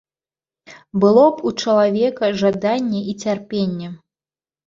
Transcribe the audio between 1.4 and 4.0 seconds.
у чалавека жаданне і цярпенне.